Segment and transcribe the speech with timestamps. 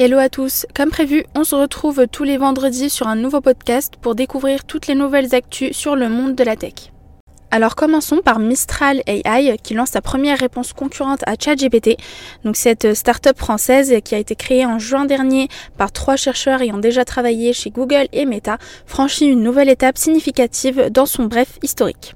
[0.00, 3.94] Hello à tous, comme prévu, on se retrouve tous les vendredis sur un nouveau podcast
[4.00, 6.92] pour découvrir toutes les nouvelles actus sur le monde de la tech.
[7.50, 11.96] Alors commençons par Mistral AI qui lance sa première réponse concurrente à ChatGPT.
[12.44, 16.78] Donc cette start-up française qui a été créée en juin dernier par trois chercheurs ayant
[16.78, 22.14] déjà travaillé chez Google et Meta franchit une nouvelle étape significative dans son bref historique.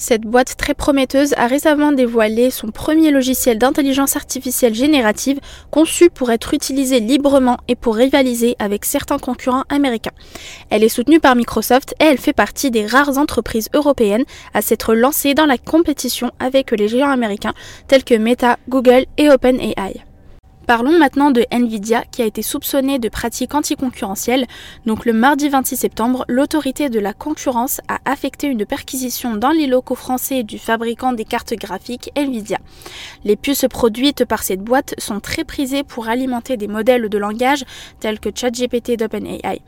[0.00, 5.40] Cette boîte très prometteuse a récemment dévoilé son premier logiciel d'intelligence artificielle générative
[5.72, 10.12] conçu pour être utilisé librement et pour rivaliser avec certains concurrents américains.
[10.70, 14.94] Elle est soutenue par Microsoft et elle fait partie des rares entreprises européennes à s'être
[14.94, 17.54] lancées dans la compétition avec les géants américains
[17.88, 20.07] tels que Meta, Google et OpenAI.
[20.68, 24.44] Parlons maintenant de Nvidia qui a été soupçonné de pratiques anticoncurrentielles.
[24.84, 29.66] Donc le mardi 26 septembre, l'autorité de la concurrence a affecté une perquisition dans les
[29.66, 32.58] locaux français du fabricant des cartes graphiques Nvidia.
[33.24, 37.64] Les puces produites par cette boîte sont très prisées pour alimenter des modèles de langage
[37.98, 39.62] tels que ChatGPT d'OpenAI.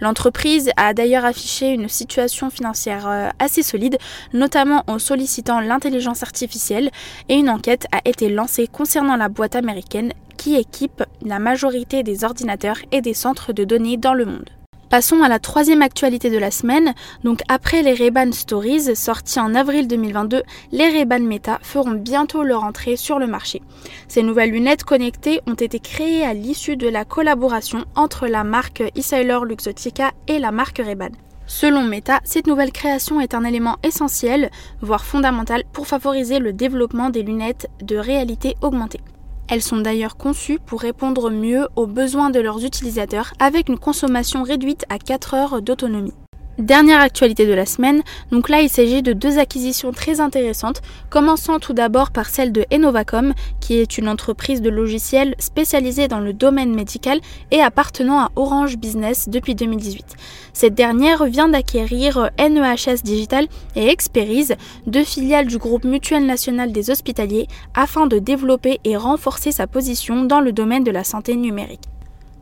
[0.00, 3.98] L'entreprise a d'ailleurs affiché une situation financière euh, assez solide,
[4.32, 6.92] notamment en sollicitant l'intelligence artificielle,
[7.28, 10.12] et une enquête a été lancée concernant la boîte américaine
[10.44, 14.50] qui équipe la majorité des ordinateurs et des centres de données dans le monde.
[14.90, 16.92] Passons à la troisième actualité de la semaine.
[17.24, 22.62] Donc après les Ray-Ban Stories sortis en avril 2022, les Ray-Ban Meta feront bientôt leur
[22.62, 23.62] entrée sur le marché.
[24.06, 28.82] Ces nouvelles lunettes connectées ont été créées à l'issue de la collaboration entre la marque
[28.96, 31.12] Esyler Luxottica et la marque Ray-Ban.
[31.46, 34.50] Selon Meta, cette nouvelle création est un élément essentiel,
[34.82, 39.00] voire fondamental, pour favoriser le développement des lunettes de réalité augmentée.
[39.48, 44.42] Elles sont d'ailleurs conçues pour répondre mieux aux besoins de leurs utilisateurs avec une consommation
[44.42, 46.14] réduite à 4 heures d'autonomie.
[46.58, 51.58] Dernière actualité de la semaine, donc là il s'agit de deux acquisitions très intéressantes, commençant
[51.58, 56.32] tout d'abord par celle de Enovacom, qui est une entreprise de logiciels spécialisée dans le
[56.32, 57.18] domaine médical
[57.50, 60.04] et appartenant à Orange Business depuis 2018.
[60.52, 64.54] Cette dernière vient d'acquérir NEHS Digital et Experise,
[64.86, 70.22] deux filiales du groupe Mutuel National des Hospitaliers, afin de développer et renforcer sa position
[70.22, 71.88] dans le domaine de la santé numérique.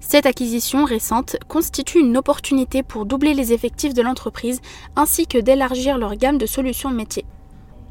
[0.06, 4.60] Cette acquisition récente constitue une opportunité pour doubler les effectifs de l'entreprise
[4.96, 7.24] ainsi que d'élargir leur gamme de solutions métiers.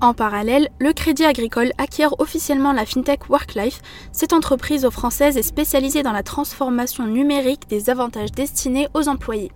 [0.02, 3.82] En parallèle, le Crédit Agricole acquiert officiellement la FinTech WorkLife.
[4.12, 9.52] Cette entreprise française est spécialisée dans la transformation numérique des avantages destinés aux employés.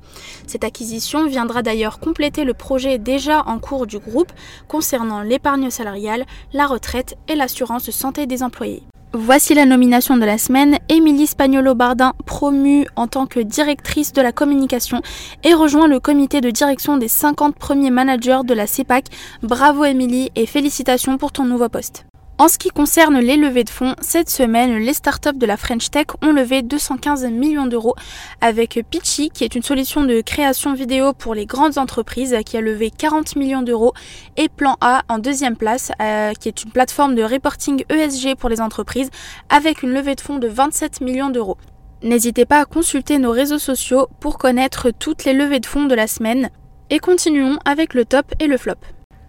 [0.45, 4.31] Cette acquisition viendra d'ailleurs compléter le projet déjà en cours du groupe
[4.67, 8.83] concernant l'épargne salariale, la retraite et l'assurance santé des employés.
[9.17, 10.77] Voici la nomination de la semaine.
[10.89, 15.01] Émilie Spagnolo-Bardin, promue en tant que directrice de la communication
[15.45, 19.05] et rejoint le comité de direction des 50 premiers managers de la CEPAC.
[19.41, 22.05] Bravo Émilie et félicitations pour ton nouveau poste.
[22.37, 25.89] En ce qui concerne les levées de fonds, cette semaine, les startups de la French
[25.89, 27.95] Tech ont levé 215 millions d'euros
[28.41, 32.61] avec Pitchy, qui est une solution de création vidéo pour les grandes entreprises, qui a
[32.61, 33.93] levé 40 millions d'euros,
[34.35, 38.49] et Plan A en deuxième place, euh, qui est une plateforme de reporting ESG pour
[38.49, 39.11] les entreprises,
[39.47, 41.55] avec une levée de fonds de 27 millions d'euros.
[42.03, 45.95] N'hésitez pas à consulter nos réseaux sociaux pour connaître toutes les levées de fonds de
[45.95, 46.49] la semaine.
[46.89, 48.75] Et continuons avec le top et le flop.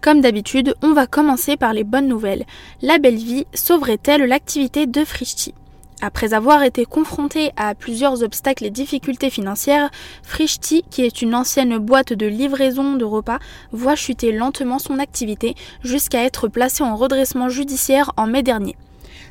[0.01, 2.45] Comme d'habitude, on va commencer par les bonnes nouvelles.
[2.81, 5.53] La belle vie sauverait-elle l'activité de Frishti?
[5.99, 9.89] Après avoir été confronté à plusieurs obstacles et difficultés financières,
[10.21, 13.39] Frishti, qui est une ancienne boîte de livraison de repas,
[13.71, 18.75] voit chuter lentement son activité jusqu'à être placé en redressement judiciaire en mai dernier.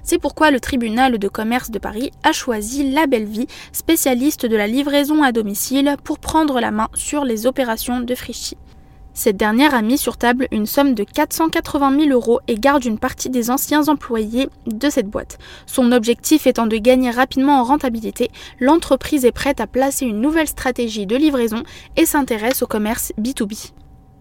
[0.02, 4.56] C'est pourquoi le tribunal de commerce de Paris a choisi La Belle Vie, spécialiste de
[4.56, 8.56] la livraison à domicile, pour prendre la main sur les opérations de Frishti.
[9.16, 12.98] Cette dernière a mis sur table une somme de 480 000 euros et garde une
[12.98, 15.38] partie des anciens employés de cette boîte.
[15.64, 20.48] Son objectif étant de gagner rapidement en rentabilité, l'entreprise est prête à placer une nouvelle
[20.48, 21.62] stratégie de livraison
[21.96, 23.72] et s'intéresse au commerce B2B.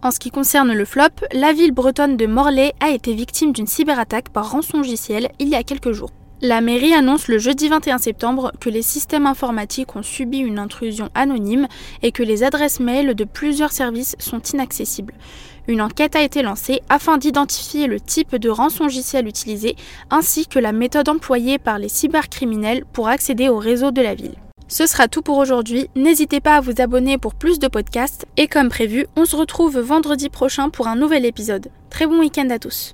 [0.01, 3.68] En ce qui concerne le flop, la ville bretonne de Morlaix a été victime d'une
[3.68, 6.12] cyberattaque par rançongiciel il y a quelques jours.
[6.42, 11.10] La mairie annonce le jeudi 21 septembre que les systèmes informatiques ont subi une intrusion
[11.16, 11.68] anonyme
[12.04, 15.14] et que les adresses mail de plusieurs services sont inaccessibles.
[15.70, 19.78] Une enquête a été lancée afin d'identifier le type de rançongiciel utilisé
[20.10, 24.36] ainsi que la méthode employée par les cybercriminels pour accéder au réseau de la ville.
[24.68, 25.90] Ce sera tout pour aujourd'hui.
[25.96, 29.80] N'hésitez pas à vous abonner pour plus de podcasts et comme prévu, on se retrouve
[29.80, 31.70] vendredi prochain pour un nouvel épisode.
[31.90, 32.94] Très bon week-end à tous.